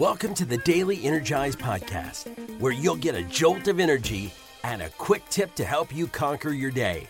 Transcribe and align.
Welcome 0.00 0.32
to 0.36 0.46
the 0.46 0.56
Daily 0.56 1.04
Energize 1.04 1.54
Podcast, 1.54 2.58
where 2.58 2.72
you'll 2.72 2.96
get 2.96 3.14
a 3.14 3.22
jolt 3.24 3.68
of 3.68 3.78
energy 3.78 4.32
and 4.64 4.80
a 4.80 4.88
quick 4.88 5.22
tip 5.28 5.54
to 5.56 5.64
help 5.66 5.94
you 5.94 6.06
conquer 6.06 6.52
your 6.52 6.70
day. 6.70 7.06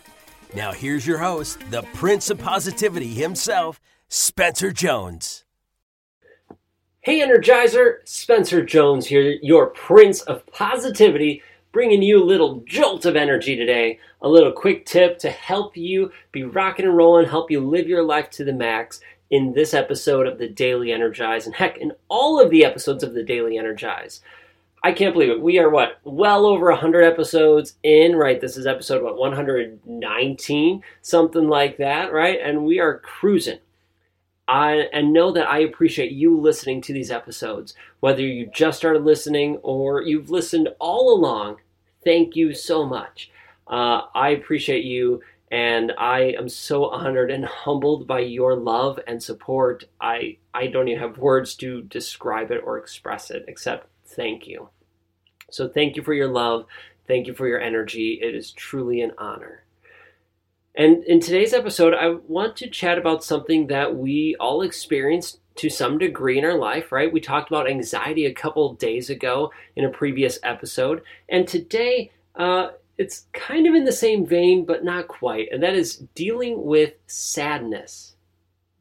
Now, 0.57 0.73
here's 0.73 1.07
your 1.07 1.19
host, 1.19 1.61
the 1.71 1.83
Prince 1.95 2.31
of 2.31 2.41
Positivity 2.41 3.07
himself, 3.07 3.81
Spencer 4.09 4.73
Jones. 4.73 5.45
Hey, 7.03 7.21
Energizer! 7.21 7.99
Spencer 8.03 8.65
Jones 8.65 9.07
here, 9.07 9.39
your 9.41 9.67
Prince 9.67 10.23
of 10.23 10.45
Positivity, 10.49 11.45
bringing 11.71 12.03
you 12.03 12.21
a 12.21 12.27
little 12.27 12.65
jolt 12.67 13.07
of 13.07 13.15
energy 13.15 13.55
today. 13.55 14.01
A 14.23 14.29
little 14.29 14.51
quick 14.51 14.85
tip 14.85 15.17
to 15.21 15.31
help 15.31 15.77
you 15.77 16.11
be 16.33 16.43
rocking 16.43 16.87
and 16.87 16.97
rolling, 16.97 17.29
help 17.29 17.53
you 17.53 17.61
live 17.61 17.87
your 17.87 18.03
life 18.03 18.31
to 18.31 18.43
the 18.43 18.53
max, 18.53 19.01
in 19.31 19.53
this 19.53 19.75
episode 19.75 20.27
of 20.27 20.39
the 20.39 20.49
Daily 20.49 20.93
Energize, 20.93 21.47
and 21.47 21.55
heck, 21.55 21.79
in 21.79 21.93
all 22.09 22.41
of 22.41 22.51
the 22.51 22.65
episodes 22.65 23.03
of 23.03 23.15
the 23.15 23.23
Daily 23.23 23.57
Energize. 23.57 24.21
I 24.83 24.93
can't 24.93 25.13
believe 25.13 25.31
it. 25.31 25.43
We 25.43 25.59
are 25.59 25.69
what 25.69 26.01
well 26.05 26.47
over 26.47 26.71
100 26.71 27.03
episodes 27.03 27.75
in, 27.83 28.17
right? 28.17 28.41
This 28.41 28.57
is 28.57 28.67
episode 28.67 29.03
what 29.03 29.19
119, 29.19 30.83
something 31.03 31.49
like 31.49 31.77
that, 31.77 32.13
right? 32.13 32.39
And 32.43 32.65
we 32.65 32.81
are 32.81 32.99
cruising. 32.99 33.59
I 34.49 34.89
and 34.93 35.13
know 35.13 35.31
that 35.33 35.49
I 35.49 35.59
appreciate 35.61 36.11
you 36.13 36.37
listening 36.37 36.81
to 36.83 36.93
these 36.93 37.11
episodes, 37.11 37.75
whether 38.01 38.23
you 38.23 38.51
just 38.53 38.79
started 38.79 39.05
listening 39.05 39.59
or 39.59 40.03
you've 40.03 40.31
listened 40.31 40.71
all 40.81 41.15
along. 41.15 41.59
Thank 42.03 42.35
you 42.35 42.55
so 42.55 42.85
much. 42.85 43.31
Uh, 43.69 44.03
I 44.15 44.31
appreciate 44.31 44.85
you 44.85 45.21
and 45.51 45.93
I 45.99 46.35
am 46.39 46.49
so 46.49 46.87
honored 46.87 47.31
and 47.31 47.45
humbled 47.65 48.07
by 48.07 48.21
your 48.21 48.55
love 48.55 49.01
and 49.07 49.23
support. 49.23 49.85
I 50.01 50.39
I 50.55 50.69
don't 50.69 50.89
even 50.89 51.01
have 51.01 51.19
words 51.19 51.55
to 51.57 51.83
describe 51.83 52.51
it 52.51 52.63
or 52.65 52.79
express 52.79 53.31
it 53.31 53.45
except 53.49 53.89
thank 54.07 54.47
you. 54.47 54.71
So 55.51 55.69
thank 55.69 55.97
you 55.97 56.03
for 56.03 56.15
your 56.15 56.29
love. 56.29 56.67
Thank 57.07 57.27
you 57.27 57.35
for 57.35 57.49
your 57.49 57.61
energy. 57.61 58.21
It 58.23 58.35
is 58.35 58.53
truly 58.53 59.01
an 59.01 59.13
honor. 59.19 59.65
And 60.77 61.03
in 61.05 61.19
today's 61.19 61.53
episode, 61.53 61.95
I 61.95 62.11
want 62.29 62.57
to 62.59 62.71
chat 62.71 62.97
about 62.97 63.25
something 63.25 63.67
that 63.67 63.97
we 63.97 64.37
all 64.39 64.63
experience 64.63 65.39
to 65.57 65.69
some 65.69 65.99
degree 65.99 66.39
in 66.39 66.45
our 66.45 66.57
life, 66.57 66.93
right? 66.93 67.13
We 67.13 67.21
talked 67.21 67.51
about 67.51 67.69
anxiety 67.69 68.27
a 68.27 68.33
couple 68.33 68.75
days 68.75 69.11
ago 69.11 69.53
in 69.75 69.85
a 69.85 69.91
previous 69.91 70.39
episode. 70.45 71.03
And 71.29 71.47
today, 71.47 72.13
uh, 72.37 72.69
it's 73.01 73.27
kind 73.33 73.67
of 73.67 73.75
in 73.75 73.87
the 73.87 73.93
same 73.93 74.27
vein, 74.27 74.67
but 74.67 74.85
not 74.85 75.09
quite, 75.09 75.49
and 75.51 75.63
that 75.63 75.75
is 75.75 75.97
dealing 76.15 76.63
with 76.65 76.93
sadness. 77.07 78.15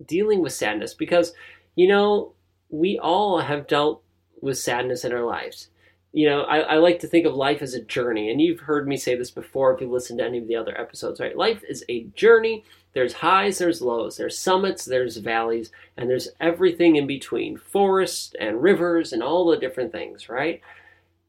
Dealing 0.05 0.41
with 0.41 0.51
sadness, 0.51 0.93
because, 0.93 1.33
you 1.75 1.87
know, 1.87 2.33
we 2.69 2.99
all 2.99 3.39
have 3.39 3.65
dealt 3.67 4.03
with 4.41 4.57
sadness 4.57 5.05
in 5.05 5.13
our 5.13 5.23
lives. 5.23 5.69
You 6.11 6.29
know, 6.29 6.41
I, 6.41 6.57
I 6.59 6.75
like 6.79 6.99
to 6.99 7.07
think 7.07 7.25
of 7.25 7.33
life 7.33 7.61
as 7.61 7.73
a 7.73 7.81
journey, 7.81 8.29
and 8.29 8.41
you've 8.41 8.59
heard 8.59 8.87
me 8.89 8.97
say 8.97 9.15
this 9.15 9.31
before 9.31 9.73
if 9.73 9.79
you 9.79 9.89
listened 9.89 10.19
to 10.19 10.25
any 10.25 10.37
of 10.37 10.47
the 10.47 10.55
other 10.57 10.77
episodes, 10.77 11.21
right? 11.21 11.37
Life 11.37 11.63
is 11.69 11.85
a 11.87 12.03
journey. 12.15 12.65
There's 12.93 13.13
highs, 13.13 13.59
there's 13.59 13.81
lows, 13.81 14.17
there's 14.17 14.37
summits, 14.37 14.83
there's 14.83 15.15
valleys, 15.17 15.71
and 15.95 16.09
there's 16.09 16.27
everything 16.41 16.97
in 16.97 17.07
between 17.07 17.55
forests 17.55 18.33
and 18.39 18.61
rivers 18.61 19.13
and 19.13 19.23
all 19.23 19.47
the 19.47 19.57
different 19.57 19.93
things, 19.93 20.27
right? 20.27 20.59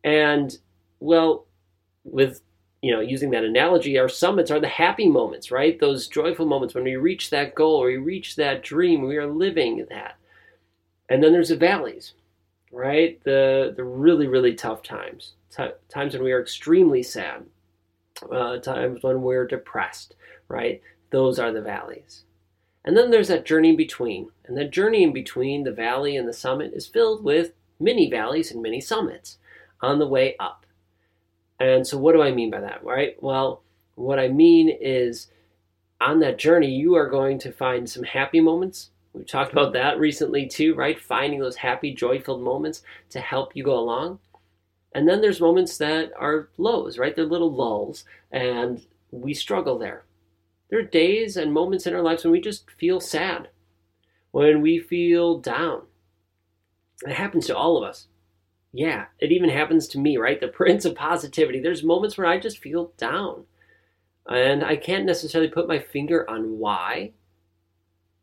And, 0.02 0.58
well, 0.98 1.44
with 2.02 2.40
you 2.82 2.92
know, 2.92 3.00
using 3.00 3.30
that 3.30 3.44
analogy, 3.44 3.98
our 3.98 4.08
summits 4.08 4.50
are 4.50 4.60
the 4.60 4.68
happy 4.68 5.08
moments, 5.08 5.50
right? 5.50 5.78
Those 5.78 6.08
joyful 6.08 6.46
moments 6.46 6.74
when 6.74 6.84
we 6.84 6.96
reach 6.96 7.30
that 7.30 7.54
goal 7.54 7.76
or 7.76 7.86
we 7.86 7.96
reach 7.98 8.36
that 8.36 8.62
dream, 8.62 9.02
we 9.02 9.16
are 9.16 9.26
living 9.26 9.86
that. 9.90 10.16
And 11.08 11.22
then 11.22 11.32
there's 11.32 11.50
the 11.50 11.56
valleys, 11.56 12.14
right? 12.72 13.22
The 13.24 13.74
the 13.76 13.84
really 13.84 14.26
really 14.28 14.54
tough 14.54 14.82
times, 14.82 15.34
T- 15.54 15.76
times 15.88 16.14
when 16.14 16.22
we 16.22 16.32
are 16.32 16.40
extremely 16.40 17.02
sad, 17.02 17.44
uh, 18.30 18.58
times 18.58 19.02
when 19.02 19.22
we're 19.22 19.46
depressed, 19.46 20.14
right? 20.48 20.80
Those 21.10 21.38
are 21.38 21.52
the 21.52 21.62
valleys. 21.62 22.24
And 22.84 22.96
then 22.96 23.10
there's 23.10 23.28
that 23.28 23.44
journey 23.44 23.70
in 23.70 23.76
between, 23.76 24.30
and 24.46 24.56
that 24.56 24.70
journey 24.70 25.02
in 25.02 25.12
between 25.12 25.64
the 25.64 25.72
valley 25.72 26.16
and 26.16 26.26
the 26.26 26.32
summit 26.32 26.72
is 26.72 26.86
filled 26.86 27.22
with 27.22 27.52
many 27.78 28.08
valleys 28.08 28.50
and 28.50 28.62
many 28.62 28.80
summits 28.80 29.38
on 29.82 29.98
the 29.98 30.06
way 30.06 30.36
up. 30.38 30.64
And 31.60 31.86
so, 31.86 31.98
what 31.98 32.14
do 32.14 32.22
I 32.22 32.32
mean 32.32 32.50
by 32.50 32.60
that, 32.60 32.82
right? 32.82 33.22
Well, 33.22 33.62
what 33.94 34.18
I 34.18 34.28
mean 34.28 34.70
is 34.80 35.30
on 36.00 36.20
that 36.20 36.38
journey, 36.38 36.70
you 36.70 36.94
are 36.94 37.08
going 37.08 37.38
to 37.40 37.52
find 37.52 37.88
some 37.88 38.02
happy 38.02 38.40
moments. 38.40 38.90
We've 39.12 39.26
talked 39.26 39.52
about 39.52 39.74
that 39.74 39.98
recently 39.98 40.46
too, 40.46 40.74
right? 40.74 40.98
Finding 40.98 41.40
those 41.40 41.56
happy, 41.56 41.92
joy 41.92 42.20
filled 42.20 42.42
moments 42.42 42.82
to 43.10 43.20
help 43.20 43.54
you 43.54 43.62
go 43.62 43.78
along. 43.78 44.20
And 44.94 45.06
then 45.06 45.20
there's 45.20 45.40
moments 45.40 45.76
that 45.78 46.12
are 46.18 46.48
lows, 46.56 46.98
right? 46.98 47.14
They're 47.14 47.24
little 47.24 47.52
lulls, 47.52 48.04
and 48.32 48.84
we 49.10 49.34
struggle 49.34 49.78
there. 49.78 50.04
There 50.70 50.78
are 50.78 50.84
days 50.84 51.36
and 51.36 51.52
moments 51.52 51.86
in 51.86 51.94
our 51.94 52.02
lives 52.02 52.24
when 52.24 52.32
we 52.32 52.40
just 52.40 52.70
feel 52.70 53.00
sad, 53.00 53.48
when 54.30 54.62
we 54.62 54.78
feel 54.78 55.38
down. 55.38 55.82
It 57.06 57.12
happens 57.12 57.46
to 57.46 57.56
all 57.56 57.76
of 57.76 57.88
us. 57.88 58.06
Yeah, 58.72 59.06
it 59.18 59.32
even 59.32 59.50
happens 59.50 59.88
to 59.88 59.98
me, 59.98 60.16
right? 60.16 60.40
The 60.40 60.48
prince 60.48 60.84
of 60.84 60.94
positivity. 60.94 61.60
There's 61.60 61.82
moments 61.82 62.16
where 62.16 62.26
I 62.26 62.38
just 62.38 62.58
feel 62.58 62.92
down. 62.96 63.44
And 64.28 64.64
I 64.64 64.76
can't 64.76 65.06
necessarily 65.06 65.50
put 65.50 65.66
my 65.66 65.78
finger 65.80 66.28
on 66.30 66.58
why. 66.58 67.12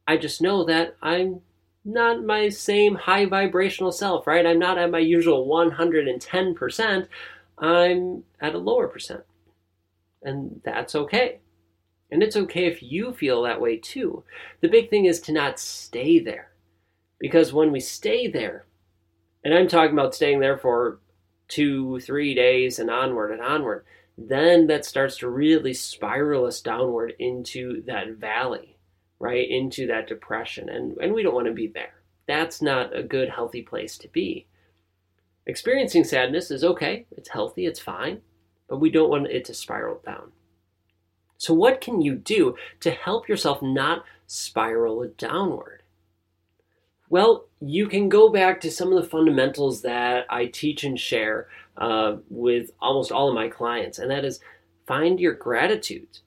I 0.08 0.16
just 0.16 0.42
know 0.42 0.64
that 0.64 0.96
I'm 1.02 1.42
not 1.84 2.24
my 2.24 2.48
same 2.50 2.96
high 2.96 3.26
vibrational 3.26 3.92
self, 3.92 4.26
right? 4.26 4.46
I'm 4.46 4.60
not 4.60 4.78
at 4.78 4.92
my 4.92 5.00
usual 5.00 5.48
110%. 5.48 7.08
I'm 7.58 8.24
at 8.40 8.56
a 8.56 8.58
lower 8.58 8.88
percent. 8.88 9.24
And 10.24 10.62
that's 10.64 10.96
okay. 10.96 11.40
And 12.10 12.24
it's 12.24 12.38
okay 12.38 12.68
if 12.68 12.82
you 12.82 13.14
feel 13.14 13.42
that 13.44 13.60
way 13.60 13.78
too. 13.78 14.24
The 14.62 14.70
big 14.70 14.90
thing 14.90 15.06
is 15.06 15.20
to 15.22 15.34
not 15.34 15.60
stay 15.60 16.20
there. 16.20 16.52
Because 17.20 17.52
when 17.52 17.72
we 17.72 17.82
stay 17.82 18.28
there, 18.28 18.67
and 19.48 19.56
I'm 19.56 19.70
talking 19.70 19.94
about 19.94 20.14
staying 20.14 20.42
there 20.42 20.58
for 20.58 21.00
two, 21.48 22.02
three 22.02 22.36
days 22.36 22.80
and 22.80 22.90
onward 22.90 23.32
and 23.32 23.42
onward, 23.42 23.86
then 24.18 24.68
that 24.68 24.84
starts 24.84 25.20
to 25.20 25.30
really 25.30 25.74
spiral 25.74 26.44
us 26.44 26.60
downward 26.60 27.14
into 27.18 27.82
that 27.84 28.10
valley, 28.18 28.78
right? 29.20 29.50
Into 29.50 29.88
that 29.88 30.10
depression. 30.10 30.68
And, 30.68 30.98
and 30.98 31.14
we 31.14 31.24
don't 31.24 31.34
want 31.34 31.48
to 31.48 31.54
be 31.54 31.68
there. 31.68 31.94
That's 32.28 32.62
not 32.62 32.94
a 32.94 33.02
good, 33.02 33.30
healthy 33.30 33.62
place 33.62 33.98
to 34.00 34.10
be. 34.10 34.48
Experiencing 35.46 36.04
sadness 36.04 36.52
is 36.52 36.66
okay, 36.66 37.06
it's 37.12 37.30
healthy, 37.30 37.66
it's 37.66 37.80
fine, 37.80 38.20
but 38.68 38.82
we 38.82 38.90
don't 38.90 39.10
want 39.10 39.28
it 39.28 39.46
to 39.46 39.54
spiral 39.54 40.02
down. 40.06 40.34
So, 41.38 41.54
what 41.54 41.80
can 41.80 42.02
you 42.02 42.16
do 42.16 42.58
to 42.82 42.92
help 42.92 43.30
yourself 43.30 43.62
not 43.62 44.04
spiral 44.26 45.10
downward? 45.18 45.77
Well, 47.10 47.46
you 47.62 47.88
can 47.88 48.10
go 48.10 48.30
back 48.30 48.60
to 48.62 48.72
some 48.72 48.92
of 48.92 49.02
the 49.02 49.10
fundamentals 49.10 49.82
that 49.82 50.26
I 50.30 50.48
teach 50.48 50.84
and 50.84 51.00
share 51.00 51.48
uh, 51.78 52.18
with 52.30 52.72
almost 52.82 53.12
all 53.12 53.30
of 53.30 53.36
my 53.36 53.48
clients, 53.48 53.98
and 53.98 54.12
that 54.12 54.26
is 54.26 54.40
find 54.86 55.20
your 55.20 55.34
gratitude. 55.34 56.20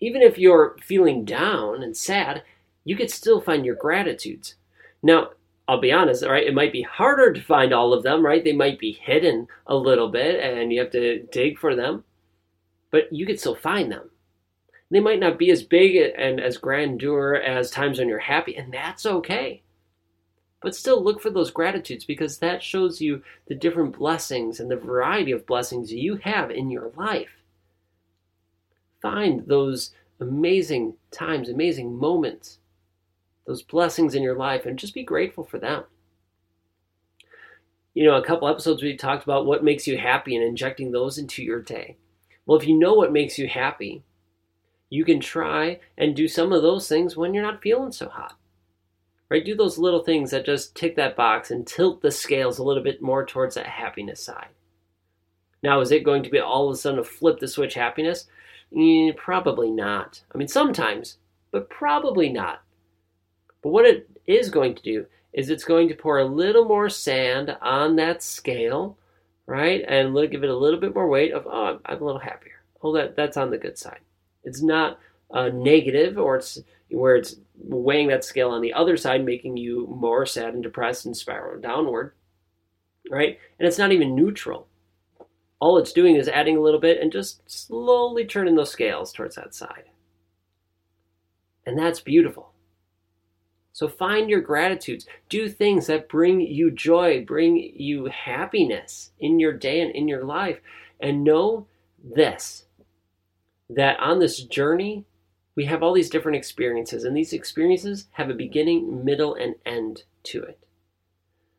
Even 0.00 0.20
if 0.22 0.36
you're 0.38 0.76
feeling 0.82 1.24
down 1.24 1.82
and 1.82 1.96
sad, 1.96 2.42
you 2.84 2.96
could 2.96 3.10
still 3.10 3.40
find 3.40 3.64
your 3.64 3.74
gratitudes. 3.74 4.56
Now, 5.02 5.30
I'll 5.68 5.80
be 5.80 5.92
honest, 5.92 6.24
right? 6.24 6.46
It 6.46 6.54
might 6.54 6.72
be 6.72 6.82
harder 6.82 7.32
to 7.32 7.40
find 7.40 7.72
all 7.72 7.92
of 7.92 8.02
them, 8.02 8.24
right? 8.24 8.44
They 8.44 8.52
might 8.52 8.78
be 8.78 8.92
hidden 8.92 9.48
a 9.66 9.74
little 9.74 10.08
bit 10.08 10.40
and 10.40 10.72
you 10.72 10.80
have 10.80 10.92
to 10.92 11.22
dig 11.32 11.58
for 11.58 11.74
them, 11.74 12.04
but 12.90 13.12
you 13.12 13.26
could 13.26 13.40
still 13.40 13.56
find 13.56 13.90
them. 13.90 14.10
They 14.90 15.00
might 15.00 15.20
not 15.20 15.38
be 15.38 15.50
as 15.50 15.62
big 15.62 15.96
and 16.16 16.40
as 16.40 16.58
grandeur 16.58 17.34
as 17.34 17.70
times 17.70 17.98
when 17.98 18.08
you're 18.08 18.20
happy, 18.20 18.56
and 18.56 18.72
that's 18.72 19.04
okay. 19.04 19.62
But 20.62 20.76
still 20.76 21.02
look 21.02 21.20
for 21.20 21.30
those 21.30 21.50
gratitudes 21.50 22.04
because 22.04 22.38
that 22.38 22.62
shows 22.62 23.00
you 23.00 23.22
the 23.46 23.54
different 23.54 23.98
blessings 23.98 24.60
and 24.60 24.70
the 24.70 24.76
variety 24.76 25.32
of 25.32 25.46
blessings 25.46 25.92
you 25.92 26.16
have 26.16 26.50
in 26.50 26.70
your 26.70 26.92
life. 26.96 27.42
Find 29.02 29.46
those 29.46 29.92
amazing 30.20 30.94
times, 31.10 31.48
amazing 31.48 31.96
moments, 31.98 32.58
those 33.46 33.62
blessings 33.62 34.14
in 34.14 34.22
your 34.22 34.36
life, 34.36 34.66
and 34.66 34.78
just 34.78 34.94
be 34.94 35.04
grateful 35.04 35.44
for 35.44 35.58
them. 35.58 35.84
You 37.92 38.04
know, 38.04 38.16
a 38.16 38.24
couple 38.24 38.48
episodes 38.48 38.82
we 38.82 38.96
talked 38.96 39.24
about 39.24 39.46
what 39.46 39.64
makes 39.64 39.86
you 39.86 39.98
happy 39.98 40.36
and 40.36 40.44
injecting 40.44 40.92
those 40.92 41.18
into 41.18 41.42
your 41.42 41.60
day. 41.60 41.96
Well, 42.44 42.58
if 42.58 42.66
you 42.66 42.78
know 42.78 42.94
what 42.94 43.12
makes 43.12 43.38
you 43.38 43.48
happy, 43.48 44.02
you 44.88 45.04
can 45.04 45.20
try 45.20 45.80
and 45.98 46.14
do 46.14 46.28
some 46.28 46.52
of 46.52 46.62
those 46.62 46.88
things 46.88 47.16
when 47.16 47.34
you're 47.34 47.42
not 47.42 47.62
feeling 47.62 47.92
so 47.92 48.08
hot. 48.08 48.36
Right? 49.28 49.44
Do 49.44 49.56
those 49.56 49.78
little 49.78 50.04
things 50.04 50.30
that 50.30 50.46
just 50.46 50.76
tick 50.76 50.94
that 50.96 51.16
box 51.16 51.50
and 51.50 51.66
tilt 51.66 52.00
the 52.00 52.12
scales 52.12 52.58
a 52.58 52.62
little 52.62 52.82
bit 52.82 53.02
more 53.02 53.26
towards 53.26 53.56
that 53.56 53.66
happiness 53.66 54.22
side. 54.22 54.48
Now, 55.62 55.80
is 55.80 55.90
it 55.90 56.04
going 56.04 56.22
to 56.22 56.30
be 56.30 56.38
all 56.38 56.68
of 56.68 56.74
a 56.74 56.76
sudden 56.76 57.00
a 57.00 57.04
flip 57.04 57.40
the 57.40 57.48
switch 57.48 57.74
happiness? 57.74 58.26
Eh, 58.76 59.10
probably 59.16 59.70
not. 59.70 60.22
I 60.32 60.38
mean, 60.38 60.46
sometimes, 60.46 61.18
but 61.50 61.68
probably 61.68 62.28
not. 62.28 62.62
But 63.62 63.70
what 63.70 63.84
it 63.84 64.08
is 64.26 64.48
going 64.48 64.76
to 64.76 64.82
do 64.82 65.06
is 65.32 65.50
it's 65.50 65.64
going 65.64 65.88
to 65.88 65.94
pour 65.94 66.18
a 66.18 66.24
little 66.24 66.64
more 66.64 66.88
sand 66.88 67.56
on 67.60 67.96
that 67.96 68.22
scale, 68.22 68.96
right? 69.46 69.84
And 69.88 70.14
give 70.30 70.44
it 70.44 70.50
a 70.50 70.56
little 70.56 70.78
bit 70.78 70.94
more 70.94 71.08
weight 71.08 71.32
of, 71.32 71.46
oh, 71.46 71.80
I'm 71.84 72.00
a 72.00 72.04
little 72.04 72.20
happier. 72.20 72.62
Oh, 72.82 72.92
that, 72.92 73.16
that's 73.16 73.36
on 73.36 73.50
the 73.50 73.58
good 73.58 73.76
side. 73.76 74.00
It's 74.46 74.62
not 74.62 74.98
uh, 75.30 75.50
negative 75.52 76.16
or 76.16 76.36
it's 76.36 76.58
where 76.88 77.16
it's 77.16 77.36
weighing 77.58 78.08
that 78.08 78.24
scale 78.24 78.50
on 78.50 78.62
the 78.62 78.72
other 78.72 78.96
side, 78.96 79.24
making 79.24 79.56
you 79.56 79.86
more 79.88 80.24
sad 80.24 80.54
and 80.54 80.62
depressed 80.62 81.04
and 81.04 81.16
spiral 81.16 81.60
downward, 81.60 82.14
right? 83.10 83.38
And 83.58 83.66
it's 83.66 83.78
not 83.78 83.92
even 83.92 84.14
neutral. 84.14 84.68
All 85.58 85.78
it's 85.78 85.92
doing 85.92 86.16
is 86.16 86.28
adding 86.28 86.56
a 86.56 86.60
little 86.60 86.80
bit 86.80 87.00
and 87.00 87.10
just 87.10 87.42
slowly 87.50 88.24
turning 88.24 88.54
those 88.54 88.70
scales 88.70 89.12
towards 89.12 89.34
that 89.34 89.54
side. 89.54 89.84
And 91.66 91.76
that's 91.76 92.00
beautiful. 92.00 92.52
So 93.72 93.88
find 93.88 94.30
your 94.30 94.40
gratitudes. 94.40 95.06
Do 95.28 95.48
things 95.48 95.88
that 95.88 96.08
bring 96.08 96.40
you 96.40 96.70
joy, 96.70 97.24
bring 97.24 97.56
you 97.74 98.06
happiness 98.06 99.10
in 99.18 99.40
your 99.40 99.52
day 99.52 99.80
and 99.80 99.90
in 99.94 100.06
your 100.06 100.24
life. 100.24 100.60
And 101.00 101.24
know 101.24 101.66
this 102.02 102.65
that 103.70 103.98
on 104.00 104.18
this 104.18 104.42
journey, 104.42 105.04
we 105.54 105.64
have 105.64 105.82
all 105.82 105.92
these 105.92 106.10
different 106.10 106.36
experiences, 106.36 107.04
and 107.04 107.16
these 107.16 107.32
experiences 107.32 108.06
have 108.12 108.30
a 108.30 108.34
beginning, 108.34 109.04
middle, 109.04 109.34
and 109.34 109.54
end 109.64 110.04
to 110.24 110.42
it. 110.42 110.58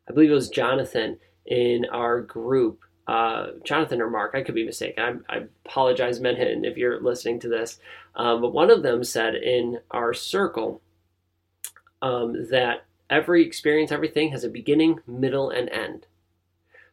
I 0.08 0.14
believe 0.14 0.32
it 0.32 0.36
was 0.36 0.50
Jonathan 0.50 1.18
in 1.46 1.86
our 1.92 2.22
group, 2.22 2.82
uh, 3.08 3.48
Jonathan 3.64 4.02
or 4.02 4.10
Mark, 4.10 4.36
I 4.36 4.44
could 4.44 4.56
be 4.56 4.66
mistaken. 4.66 5.24
I, 5.30 5.38
I 5.38 5.44
apologize, 5.66 6.20
Menhin, 6.20 6.66
if 6.66 6.78
you're 6.78 7.02
listening 7.02 7.40
to 7.42 7.50
this. 7.50 7.80
Um, 8.16 8.42
but 8.42 8.54
one 8.54 8.70
of 8.70 8.84
them 8.84 9.04
said 9.04 9.36
in 9.36 9.80
our 9.92 10.14
circle 10.14 10.82
um, 12.02 12.50
that 12.50 12.86
every 13.10 13.46
experience, 13.46 13.92
everything 13.92 14.32
has 14.32 14.44
a 14.44 14.50
beginning, 14.50 15.00
middle, 15.08 15.50
and 15.50 15.70
end. 15.70 16.06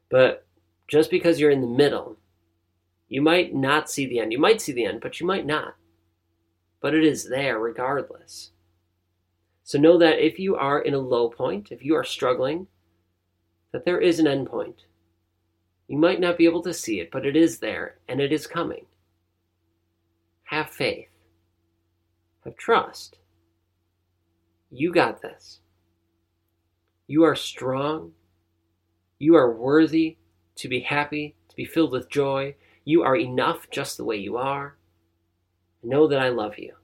But 0.08 0.46
just 0.86 1.10
because 1.10 1.40
you're 1.40 1.50
in 1.50 1.60
the 1.60 1.66
middle, 1.66 2.16
you 3.08 3.22
might 3.22 3.54
not 3.54 3.90
see 3.90 4.06
the 4.06 4.18
end. 4.18 4.32
You 4.32 4.38
might 4.38 4.60
see 4.60 4.72
the 4.72 4.84
end, 4.84 5.00
but 5.00 5.20
you 5.20 5.26
might 5.26 5.46
not 5.46 5.74
but 6.84 6.94
it 6.94 7.02
is 7.02 7.30
there 7.30 7.58
regardless. 7.58 8.50
So 9.62 9.78
know 9.78 9.96
that 9.96 10.22
if 10.22 10.38
you 10.38 10.54
are 10.54 10.82
in 10.82 10.92
a 10.92 10.98
low 10.98 11.30
point, 11.30 11.72
if 11.72 11.82
you 11.82 11.96
are 11.96 12.04
struggling, 12.04 12.66
that 13.72 13.86
there 13.86 14.02
is 14.02 14.18
an 14.18 14.26
end 14.26 14.50
point. 14.50 14.82
You 15.88 15.96
might 15.96 16.20
not 16.20 16.36
be 16.36 16.44
able 16.44 16.62
to 16.62 16.74
see 16.74 17.00
it, 17.00 17.10
but 17.10 17.24
it 17.24 17.36
is 17.36 17.60
there 17.60 17.96
and 18.06 18.20
it 18.20 18.34
is 18.34 18.46
coming. 18.46 18.84
Have 20.42 20.68
faith. 20.68 21.08
Have 22.44 22.58
trust. 22.58 23.16
You 24.70 24.92
got 24.92 25.22
this. 25.22 25.60
You 27.06 27.22
are 27.22 27.34
strong. 27.34 28.12
You 29.18 29.36
are 29.36 29.56
worthy 29.56 30.18
to 30.56 30.68
be 30.68 30.80
happy, 30.80 31.34
to 31.48 31.56
be 31.56 31.64
filled 31.64 31.92
with 31.92 32.10
joy. 32.10 32.56
You 32.84 33.02
are 33.02 33.16
enough 33.16 33.70
just 33.70 33.96
the 33.96 34.04
way 34.04 34.16
you 34.16 34.36
are. 34.36 34.76
Know 35.82 36.06
that 36.08 36.20
I 36.20 36.28
love 36.28 36.58
you 36.58 36.74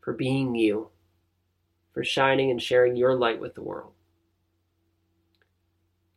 for 0.00 0.12
being 0.12 0.54
you, 0.54 0.88
for 1.92 2.04
shining 2.04 2.50
and 2.50 2.62
sharing 2.62 2.96
your 2.96 3.14
light 3.14 3.40
with 3.40 3.54
the 3.54 3.62
world. 3.62 3.92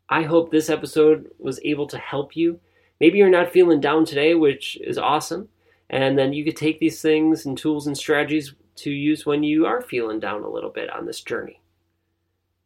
I 0.08 0.24
hope 0.24 0.52
this 0.52 0.70
episode 0.70 1.32
was 1.38 1.60
able 1.64 1.88
to 1.88 1.98
help 1.98 2.36
you. 2.36 2.60
Maybe 3.00 3.20
you're 3.20 3.30
not 3.30 3.52
feeling 3.52 3.80
down 3.80 4.06
today, 4.06 4.34
which 4.34 4.78
is 4.82 4.98
awesome. 4.98 5.50
And 5.90 6.18
then 6.18 6.34
you 6.34 6.44
could 6.44 6.56
take 6.56 6.80
these 6.80 7.02
things 7.02 7.46
and 7.46 7.58
tools 7.58 7.88
and 7.88 7.98
strategies 7.98 8.54
to 8.78 8.92
use 8.92 9.26
when 9.26 9.44
you 9.44 9.66
are 9.66 9.82
feeling 9.82 10.20
down 10.20 10.44
a 10.44 10.50
little 10.50 10.70
bit 10.70 10.90
on 10.90 11.06
this 11.06 11.22
journey. 11.22 11.62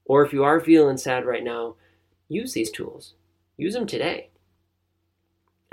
Or 0.05 0.25
if 0.25 0.33
you 0.33 0.43
are 0.43 0.59
feeling 0.59 0.97
sad 0.97 1.25
right 1.25 1.43
now, 1.43 1.75
use 2.27 2.53
these 2.53 2.71
tools. 2.71 3.13
Use 3.57 3.73
them 3.73 3.87
today. 3.87 4.29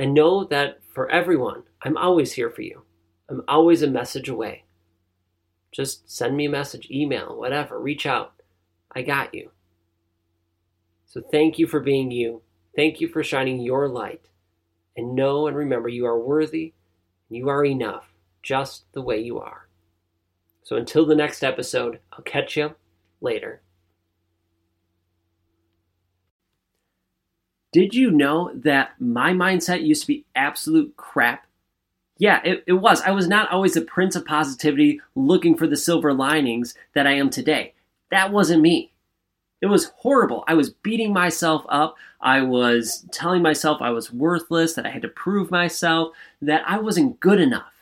And 0.00 0.14
know 0.14 0.44
that 0.44 0.80
for 0.94 1.10
everyone, 1.10 1.64
I'm 1.82 1.98
always 1.98 2.32
here 2.32 2.48
for 2.48 2.62
you. 2.62 2.84
I'm 3.28 3.42
always 3.46 3.82
a 3.82 3.86
message 3.86 4.30
away. 4.30 4.64
Just 5.72 6.10
send 6.10 6.36
me 6.36 6.46
a 6.46 6.50
message, 6.50 6.90
email, 6.90 7.36
whatever, 7.36 7.78
reach 7.78 8.06
out. 8.06 8.32
I 8.92 9.02
got 9.02 9.34
you. 9.34 9.50
So 11.06 11.20
thank 11.20 11.58
you 11.58 11.66
for 11.66 11.80
being 11.80 12.10
you. 12.10 12.40
Thank 12.74 13.00
you 13.00 13.08
for 13.08 13.22
shining 13.22 13.60
your 13.60 13.88
light. 13.88 14.28
And 14.96 15.14
know 15.14 15.46
and 15.46 15.56
remember 15.56 15.88
you 15.88 16.06
are 16.06 16.18
worthy 16.18 16.72
you 17.28 17.48
are 17.48 17.64
enough 17.64 18.12
just 18.42 18.92
the 18.92 19.02
way 19.02 19.20
you 19.20 19.38
are. 19.38 19.68
So 20.64 20.76
until 20.76 21.06
the 21.06 21.14
next 21.14 21.44
episode, 21.44 22.00
I'll 22.12 22.24
catch 22.24 22.56
you 22.56 22.74
later. 23.20 23.62
Did 27.72 27.94
you 27.94 28.10
know 28.10 28.50
that 28.54 29.00
my 29.00 29.32
mindset 29.32 29.86
used 29.86 30.02
to 30.02 30.08
be 30.08 30.24
absolute 30.34 30.96
crap? 30.96 31.46
Yeah, 32.18 32.40
it, 32.44 32.64
it 32.66 32.72
was. 32.74 33.00
I 33.02 33.12
was 33.12 33.28
not 33.28 33.50
always 33.50 33.74
the 33.74 33.80
prince 33.80 34.16
of 34.16 34.26
positivity 34.26 35.00
looking 35.14 35.56
for 35.56 35.66
the 35.66 35.76
silver 35.76 36.12
linings 36.12 36.74
that 36.94 37.06
I 37.06 37.12
am 37.12 37.30
today. 37.30 37.74
That 38.10 38.32
wasn't 38.32 38.62
me. 38.62 38.92
It 39.62 39.66
was 39.66 39.92
horrible. 39.96 40.44
I 40.48 40.54
was 40.54 40.70
beating 40.70 41.12
myself 41.12 41.64
up. 41.68 41.96
I 42.20 42.42
was 42.42 43.06
telling 43.12 43.42
myself 43.42 43.80
I 43.80 43.90
was 43.90 44.12
worthless, 44.12 44.74
that 44.74 44.86
I 44.86 44.90
had 44.90 45.02
to 45.02 45.08
prove 45.08 45.50
myself, 45.50 46.14
that 46.42 46.62
I 46.66 46.78
wasn't 46.78 47.20
good 47.20 47.40
enough. 47.40 47.72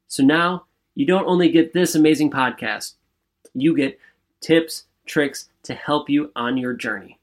So 0.09 0.23
now 0.23 0.65
you 0.95 1.07
don't 1.07 1.27
only 1.27 1.51
get 1.51 1.73
this 1.73 1.95
amazing 1.95 2.31
podcast, 2.31 2.95
you 3.55 3.77
get 3.77 3.99
tips, 4.41 4.85
tricks 5.07 5.49
to 5.63 5.75
help 5.75 6.11
you 6.11 6.33
on 6.37 6.57
your 6.57 6.73
journey. 6.73 7.19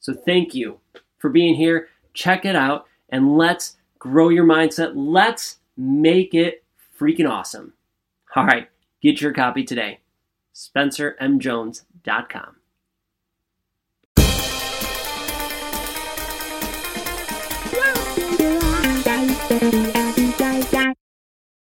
So 0.00 0.14
thank 0.14 0.54
you 0.54 0.78
for 1.18 1.30
being 1.30 1.54
here. 1.54 1.88
Check 2.14 2.44
it 2.44 2.56
out 2.56 2.86
and 3.08 3.36
let's 3.36 3.76
grow 3.98 4.28
your 4.28 4.44
mindset. 4.44 4.92
Let's 4.94 5.58
make 5.76 6.34
it 6.34 6.64
freaking 6.98 7.28
awesome. 7.28 7.74
All 8.34 8.46
right, 8.46 8.68
get 9.00 9.20
your 9.20 9.32
copy 9.32 9.64
today. 9.64 10.00
SpencerMJones.com. 10.54 12.56